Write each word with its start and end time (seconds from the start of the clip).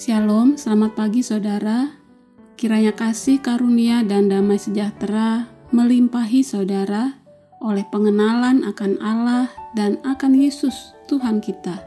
Shalom, 0.00 0.56
selamat 0.56 0.96
pagi 0.96 1.20
saudara. 1.20 1.92
Kiranya 2.56 2.96
kasih 2.96 3.36
karunia 3.36 4.00
dan 4.00 4.32
damai 4.32 4.56
sejahtera 4.56 5.44
melimpahi 5.76 6.40
saudara 6.40 7.20
oleh 7.60 7.84
pengenalan 7.92 8.64
akan 8.64 8.96
Allah 9.04 9.52
dan 9.76 10.00
akan 10.00 10.40
Yesus 10.40 10.96
Tuhan 11.04 11.44
kita. 11.44 11.84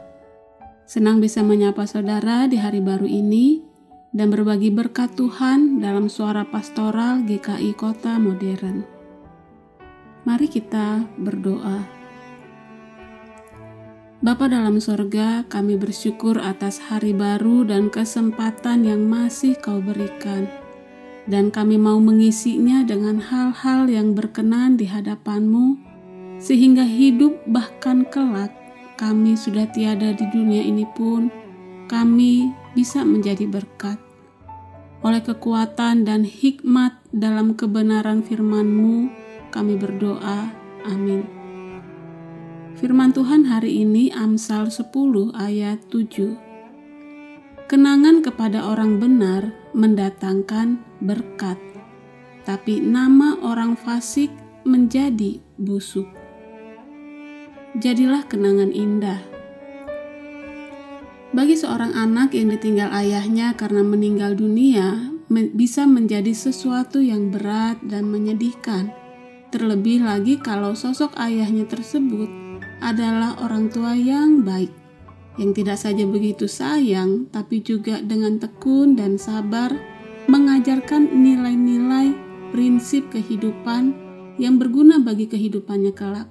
Senang 0.86 1.18
bisa 1.18 1.42
menyapa 1.42 1.90
saudara 1.90 2.46
di 2.46 2.54
hari 2.54 2.78
baru 2.78 3.02
ini 3.02 3.66
dan 4.14 4.30
berbagi 4.30 4.70
berkat 4.70 5.18
Tuhan 5.18 5.82
dalam 5.82 6.06
suara 6.06 6.46
pastoral 6.46 7.26
GKI 7.26 7.74
Kota 7.74 8.14
Modern. 8.22 8.86
Mari 10.22 10.46
kita 10.46 11.02
berdoa. 11.18 12.03
Bapa 14.24 14.48
dalam 14.48 14.80
sorga, 14.80 15.44
kami 15.52 15.76
bersyukur 15.76 16.40
atas 16.40 16.80
hari 16.80 17.12
baru 17.12 17.68
dan 17.68 17.92
kesempatan 17.92 18.88
yang 18.88 19.04
masih 19.04 19.52
kau 19.60 19.84
berikan. 19.84 20.48
Dan 21.28 21.52
kami 21.52 21.76
mau 21.76 22.00
mengisinya 22.00 22.80
dengan 22.88 23.20
hal-hal 23.20 23.84
yang 23.84 24.16
berkenan 24.16 24.80
di 24.80 24.88
hadapanmu, 24.88 25.76
sehingga 26.40 26.88
hidup 26.88 27.36
bahkan 27.52 28.08
kelak 28.08 28.48
kami 28.96 29.36
sudah 29.36 29.68
tiada 29.68 30.16
di 30.16 30.24
dunia 30.32 30.64
ini 30.64 30.88
pun, 30.96 31.28
kami 31.84 32.48
bisa 32.72 33.04
menjadi 33.04 33.44
berkat. 33.44 34.00
Oleh 35.04 35.20
kekuatan 35.20 36.08
dan 36.08 36.24
hikmat 36.24 36.96
dalam 37.12 37.52
kebenaran 37.52 38.24
firman-Mu, 38.24 39.04
kami 39.52 39.76
berdoa. 39.76 40.48
Amin. 40.88 41.43
Firman 42.74 43.14
Tuhan 43.14 43.46
hari 43.46 43.86
ini 43.86 44.10
Amsal 44.10 44.66
10 44.66 44.90
ayat 45.38 45.78
7. 45.94 47.70
Kenangan 47.70 48.18
kepada 48.18 48.66
orang 48.66 48.98
benar 48.98 49.54
mendatangkan 49.78 50.82
berkat, 50.98 51.54
tapi 52.42 52.82
nama 52.82 53.38
orang 53.46 53.78
fasik 53.78 54.34
menjadi 54.66 55.38
busuk. 55.54 56.10
Jadilah 57.78 58.26
kenangan 58.26 58.74
indah. 58.74 59.22
Bagi 61.30 61.54
seorang 61.54 61.94
anak 61.94 62.34
yang 62.34 62.50
ditinggal 62.50 62.90
ayahnya 62.90 63.54
karena 63.54 63.86
meninggal 63.86 64.34
dunia, 64.34 65.14
bisa 65.30 65.86
menjadi 65.86 66.34
sesuatu 66.34 66.98
yang 66.98 67.30
berat 67.30 67.78
dan 67.86 68.10
menyedihkan. 68.10 68.90
Terlebih 69.54 70.02
lagi 70.02 70.42
kalau 70.42 70.74
sosok 70.74 71.14
ayahnya 71.14 71.70
tersebut 71.70 72.43
adalah 72.84 73.40
orang 73.40 73.72
tua 73.72 73.96
yang 73.96 74.44
baik, 74.44 74.68
yang 75.40 75.56
tidak 75.56 75.80
saja 75.80 76.04
begitu 76.04 76.44
sayang, 76.44 77.32
tapi 77.32 77.64
juga 77.64 78.04
dengan 78.04 78.36
tekun 78.36 78.92
dan 78.92 79.16
sabar 79.16 79.72
mengajarkan 80.28 81.08
nilai-nilai 81.08 82.12
prinsip 82.52 83.08
kehidupan 83.08 83.96
yang 84.36 84.60
berguna 84.60 85.00
bagi 85.00 85.24
kehidupannya 85.24 85.92
kelak. 85.96 86.28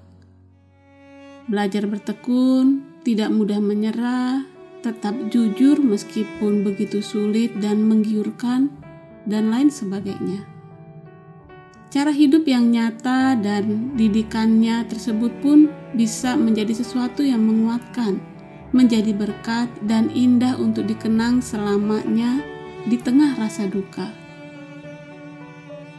Belajar 1.49 1.89
bertekun, 1.89 3.01
tidak 3.03 3.33
mudah 3.33 3.59
menyerah, 3.59 4.47
tetap 4.79 5.17
jujur 5.33 5.81
meskipun 5.83 6.63
begitu 6.63 7.03
sulit 7.03 7.51
dan 7.59 7.83
menggiurkan, 7.83 8.71
dan 9.27 9.51
lain 9.51 9.67
sebagainya. 9.71 10.43
Cara 11.91 12.09
hidup 12.09 12.47
yang 12.49 12.73
nyata 12.73 13.37
dan 13.37 13.93
didikannya 13.93 14.83
tersebut 14.89 15.31
pun 15.43 15.69
bisa 15.93 16.33
menjadi 16.33 16.73
sesuatu 16.73 17.21
yang 17.21 17.41
menguatkan, 17.45 18.17
menjadi 18.73 19.13
berkat 19.13 19.69
dan 19.85 20.09
indah 20.13 20.57
untuk 20.57 20.89
dikenang 20.89 21.39
selamanya 21.39 22.41
di 22.89 22.97
tengah 22.99 23.37
rasa 23.37 23.69
duka. 23.69 24.09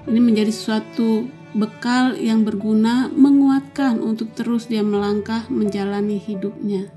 Ini 0.05 0.21
menjadi 0.21 0.53
suatu 0.53 1.25
bekal 1.57 2.19
yang 2.21 2.45
berguna 2.45 3.09
menguatkan 3.09 4.03
untuk 4.03 4.35
terus 4.37 4.69
dia 4.69 4.85
melangkah 4.85 5.49
menjalani 5.49 6.21
hidupnya. 6.21 6.91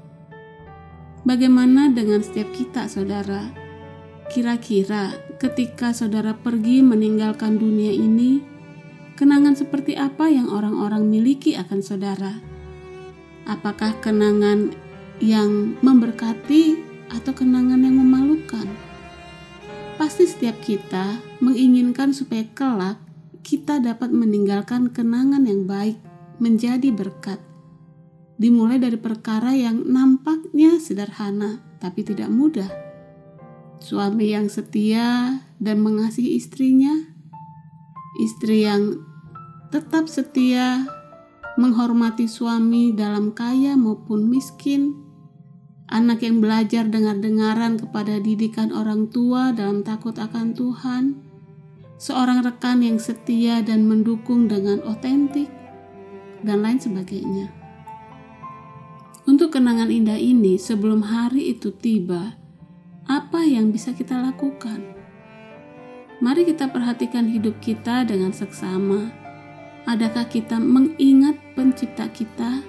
Bagaimana 1.24 1.94
dengan 1.94 2.20
setiap 2.20 2.52
kita, 2.52 2.90
saudara? 2.92 3.48
Kira-kira 4.28 5.16
ketika 5.40 5.96
saudara 5.96 6.36
pergi 6.36 6.84
meninggalkan 6.84 7.56
dunia 7.56 7.96
ini, 7.96 8.58
Kenangan 9.18 9.58
seperti 9.58 9.98
apa 9.98 10.30
yang 10.30 10.46
orang-orang 10.46 11.10
miliki 11.10 11.58
akan 11.58 11.82
saudara? 11.82 12.38
Apakah 13.48 13.96
kenangan 14.04 14.76
yang 15.24 15.80
memberkati 15.80 16.84
atau 17.16 17.32
kenangan 17.32 17.80
yang 17.80 17.96
memalukan? 17.96 18.68
Pasti 19.96 20.28
setiap 20.28 20.60
kita 20.60 21.24
menginginkan 21.40 22.12
supaya 22.12 22.44
kelak 22.52 23.00
kita 23.48 23.80
dapat 23.80 24.12
meninggalkan 24.12 24.92
kenangan 24.92 25.48
yang 25.48 25.64
baik 25.64 25.96
menjadi 26.44 26.92
berkat. 26.92 27.40
Dimulai 28.36 28.84
dari 28.84 29.00
perkara 29.00 29.56
yang 29.56 29.80
nampaknya 29.88 30.84
sederhana 30.84 31.64
tapi 31.80 32.04
tidak 32.04 32.28
mudah. 32.28 32.68
Suami 33.80 34.36
yang 34.36 34.52
setia 34.52 35.40
dan 35.64 35.80
mengasihi 35.80 36.36
istrinya, 36.36 36.92
istri 38.20 38.68
yang 38.68 39.00
tetap 39.72 40.12
setia, 40.12 40.97
menghormati 41.58 42.30
suami 42.30 42.94
dalam 42.94 43.34
kaya 43.34 43.74
maupun 43.74 44.30
miskin, 44.30 44.94
anak 45.90 46.22
yang 46.22 46.38
belajar 46.38 46.86
dengar-dengaran 46.86 47.82
kepada 47.82 48.22
didikan 48.22 48.70
orang 48.70 49.10
tua 49.10 49.52
dalam 49.52 49.82
takut 49.82 50.14
akan 50.16 50.54
Tuhan, 50.54 51.18
seorang 51.98 52.46
rekan 52.46 52.86
yang 52.86 53.02
setia 53.02 53.66
dan 53.66 53.90
mendukung 53.90 54.46
dengan 54.46 54.86
otentik, 54.86 55.50
dan 56.46 56.62
lain 56.62 56.78
sebagainya. 56.78 57.50
Untuk 59.26 59.58
kenangan 59.58 59.92
indah 59.92 60.16
ini, 60.16 60.56
sebelum 60.56 61.04
hari 61.04 61.52
itu 61.58 61.74
tiba, 61.74 62.38
apa 63.10 63.44
yang 63.44 63.74
bisa 63.74 63.92
kita 63.92 64.16
lakukan? 64.16 64.94
Mari 66.22 66.48
kita 66.48 66.70
perhatikan 66.72 67.28
hidup 67.28 67.60
kita 67.60 68.08
dengan 68.08 68.32
seksama 68.32 69.27
Adakah 69.88 70.28
kita 70.28 70.60
mengingat 70.60 71.40
pencipta 71.56 72.12
kita? 72.12 72.60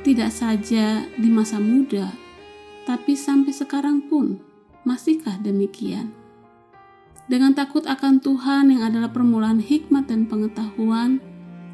Tidak 0.00 0.32
saja 0.32 1.04
di 1.12 1.28
masa 1.28 1.60
muda, 1.60 2.08
tapi 2.88 3.12
sampai 3.12 3.52
sekarang 3.52 4.08
pun, 4.08 4.40
masihkah 4.88 5.36
demikian? 5.44 6.08
Dengan 7.28 7.52
takut 7.52 7.84
akan 7.84 8.24
Tuhan 8.24 8.72
yang 8.72 8.80
adalah 8.80 9.12
permulaan 9.12 9.60
hikmat 9.60 10.08
dan 10.08 10.24
pengetahuan, 10.24 11.20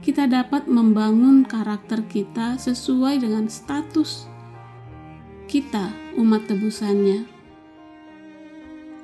kita 0.02 0.26
dapat 0.26 0.66
membangun 0.66 1.46
karakter 1.46 2.02
kita 2.10 2.58
sesuai 2.58 3.22
dengan 3.22 3.46
status 3.46 4.26
kita, 5.46 5.94
umat 6.18 6.50
tebusannya. 6.50 7.24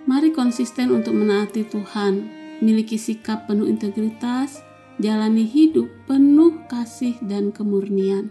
Mari 0.04 0.34
konsisten 0.36 0.92
untuk 0.92 1.16
menaati 1.16 1.64
Tuhan, 1.64 2.28
miliki 2.60 3.00
sikap 3.00 3.48
penuh 3.48 3.64
integritas, 3.70 4.60
jalani 5.00 5.46
hidup 5.48 5.90
penuh 6.06 6.64
kasih 6.70 7.18
dan 7.24 7.50
kemurnian, 7.50 8.30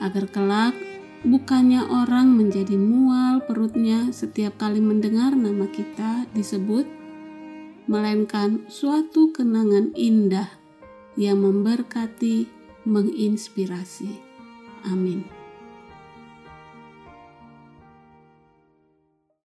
agar 0.00 0.28
kelak 0.30 0.74
bukannya 1.22 1.86
orang 1.86 2.34
menjadi 2.34 2.74
mual 2.74 3.44
perutnya 3.46 4.10
setiap 4.10 4.58
kali 4.58 4.82
mendengar 4.82 5.36
nama 5.36 5.68
kita 5.70 6.26
disebut, 6.34 6.88
melainkan 7.86 8.64
suatu 8.70 9.30
kenangan 9.34 9.92
indah 9.94 10.48
yang 11.18 11.42
memberkati, 11.44 12.48
menginspirasi. 12.88 14.10
Amin. 14.88 15.41